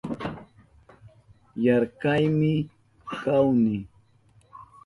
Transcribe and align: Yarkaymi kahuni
Yarkaymi 1.65 2.51
kahuni 3.21 3.77